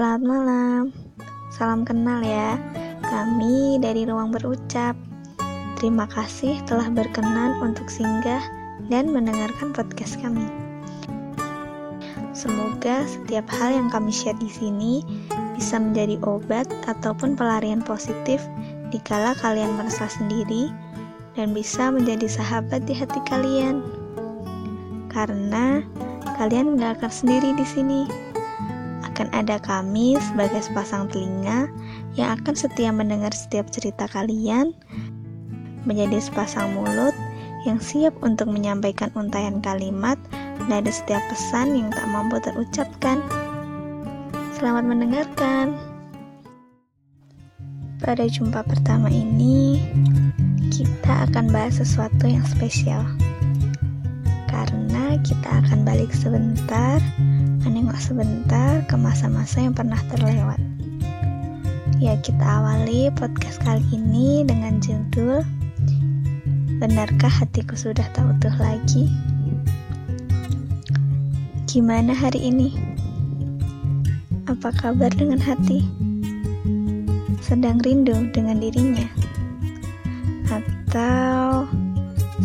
[0.00, 0.82] Selamat malam,
[1.52, 2.56] salam kenal ya.
[3.04, 4.96] Kami dari Ruang Berucap.
[5.76, 8.40] Terima kasih telah berkenan untuk singgah
[8.88, 10.48] dan mendengarkan podcast kami.
[12.32, 15.04] Semoga setiap hal yang kami share di sini
[15.60, 18.40] bisa menjadi obat ataupun pelarian positif
[18.88, 20.72] dikala kalian merasa sendiri
[21.36, 23.84] dan bisa menjadi sahabat di hati kalian.
[25.12, 25.84] Karena
[26.40, 28.29] kalian nggak akan sendiri di sini.
[29.20, 31.68] Akan ada kami sebagai sepasang telinga
[32.16, 34.72] yang akan setia mendengar setiap cerita kalian,
[35.84, 37.12] menjadi sepasang mulut
[37.68, 40.16] yang siap untuk menyampaikan untayan kalimat
[40.72, 43.20] dari setiap pesan yang tak mampu terucapkan.
[44.56, 45.76] Selamat mendengarkan.
[48.00, 49.84] Pada jumpa pertama ini,
[50.72, 53.04] kita akan bahas sesuatu yang spesial.
[54.70, 57.02] Karena kita akan balik sebentar,
[57.66, 60.62] menengok sebentar ke masa-masa yang pernah terlewat.
[61.98, 65.42] Ya, kita awali podcast kali ini dengan judul
[66.78, 69.10] Benarkah hatiku sudah tak utuh lagi?
[71.66, 72.70] Gimana hari ini?
[74.46, 75.82] Apa kabar dengan hati?
[77.42, 79.10] Sedang rindu dengan dirinya?
[80.46, 81.66] Atau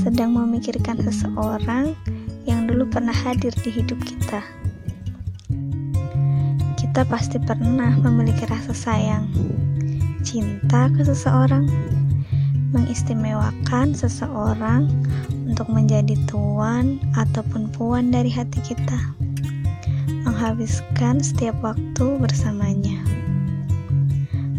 [0.00, 1.94] sedang memikirkan seseorang
[2.44, 4.44] yang dulu pernah hadir di hidup kita?
[6.76, 9.26] Kita pasti pernah memiliki rasa sayang,
[10.22, 11.66] cinta ke seseorang,
[12.70, 14.86] mengistimewakan seseorang
[15.48, 19.00] untuk menjadi tuan ataupun puan dari hati kita
[20.44, 23.00] menghabiskan setiap waktu bersamanya.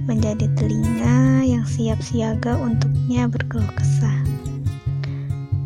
[0.10, 4.25] Menjadi telinga yang siap siaga untuknya berkeluh kesah.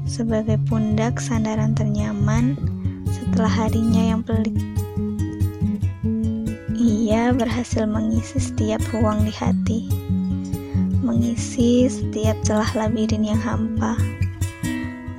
[0.10, 2.58] Sebagai pundak sandaran ternyaman
[3.06, 4.58] setelah harinya yang pelik.
[6.74, 9.86] Ia berhasil mengisi setiap ruang di hati.
[11.06, 13.94] Mengisi setiap celah labirin yang hampa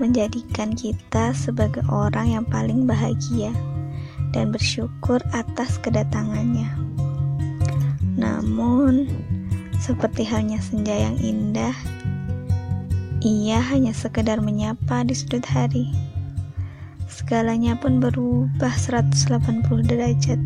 [0.00, 3.53] menjadikan kita sebagai orang yang paling bahagia
[4.33, 6.73] dan bersyukur atas kedatangannya.
[8.17, 9.06] Namun,
[9.77, 11.77] seperti halnya senja yang indah,
[13.20, 15.92] ia hanya sekedar menyapa di sudut hari.
[17.06, 20.41] Segalanya pun berubah 180 derajat.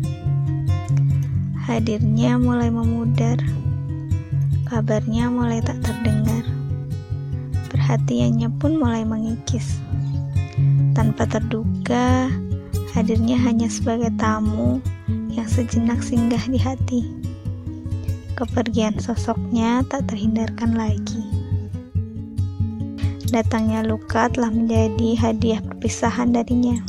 [1.65, 3.39] Hadirnya mulai memudar,
[4.67, 6.45] kabarnya mulai tak terdengar.
[7.71, 9.81] Perhatiannya pun mulai mengikis.
[10.95, 12.31] Tanpa terduga,
[12.95, 14.79] Hadirnya hanya sebagai tamu
[15.27, 17.03] yang sejenak singgah di hati.
[18.39, 21.24] Kepergian sosoknya tak terhindarkan lagi.
[23.35, 26.79] Datangnya luka telah menjadi hadiah perpisahan darinya.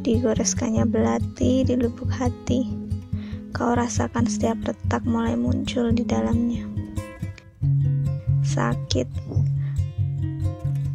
[0.00, 2.64] Digoreskannya belati di lubuk hati.
[3.52, 6.64] Kau rasakan setiap retak mulai muncul di dalamnya.
[8.40, 9.04] Sakit.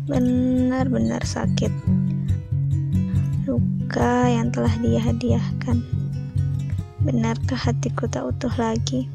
[0.09, 1.69] Benar-benar sakit
[3.45, 5.77] luka yang telah dia hadiahkan.
[7.05, 9.05] Benarkah hatiku tak utuh lagi?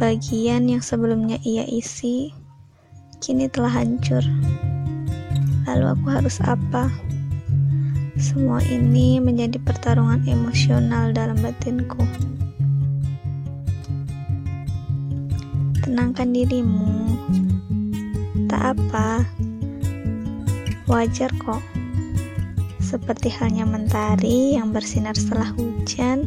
[0.00, 2.32] Bagian yang sebelumnya ia isi,
[3.22, 4.18] kini telah hancur.
[5.70, 6.90] Lalu aku harus apa?
[8.18, 12.02] Semua ini menjadi pertarungan emosional dalam batinku.
[15.86, 17.14] Tenangkan dirimu.
[18.50, 19.22] Tak apa.
[20.90, 21.62] Wajar kok.
[22.82, 26.26] Seperti halnya mentari yang bersinar setelah hujan,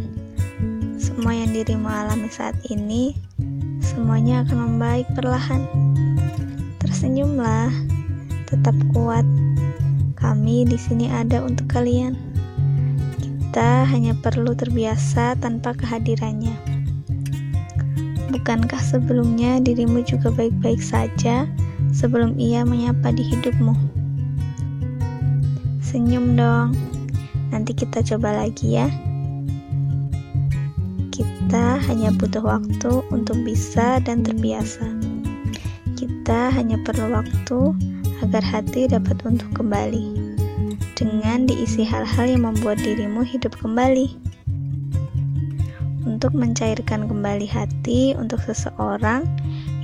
[0.96, 3.14] semua yang dirimu alami saat ini,
[3.84, 5.85] semuanya akan membaik perlahan.
[6.86, 7.74] Tersenyumlah,
[8.46, 9.26] tetap kuat.
[10.14, 12.14] Kami di sini ada untuk kalian.
[13.18, 16.54] Kita hanya perlu terbiasa tanpa kehadirannya.
[18.30, 21.50] Bukankah sebelumnya dirimu juga baik-baik saja
[21.90, 23.74] sebelum ia menyapa di hidupmu?
[25.82, 26.78] Senyum dong.
[27.50, 28.86] Nanti kita coba lagi ya.
[31.10, 35.05] Kita hanya butuh waktu untuk bisa dan terbiasa.
[36.26, 37.60] Kita hanya perlu waktu
[38.26, 40.34] agar hati dapat untuk kembali.
[40.98, 44.10] Dengan diisi hal-hal yang membuat dirimu hidup kembali.
[46.02, 49.30] Untuk mencairkan kembali hati untuk seseorang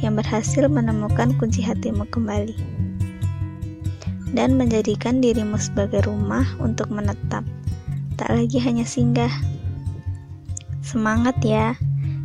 [0.02, 2.58] yang berhasil menemukan kunci hatimu kembali
[4.34, 7.46] dan menjadikan dirimu sebagai rumah untuk menetap,
[8.18, 9.30] tak lagi hanya singgah.
[10.82, 11.78] Semangat ya,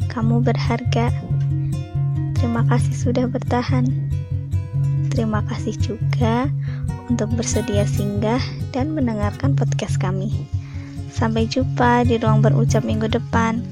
[0.08, 1.12] kamu berharga.
[2.32, 4.05] Terima kasih sudah bertahan.
[5.16, 6.52] Terima kasih juga
[7.08, 8.44] untuk bersedia singgah
[8.76, 10.28] dan mendengarkan podcast kami.
[11.08, 13.64] Sampai jumpa di ruang berucap minggu depan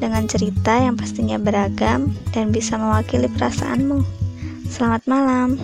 [0.00, 4.00] dengan cerita yang pastinya beragam dan bisa mewakili perasaanmu.
[4.72, 5.60] Selamat malam.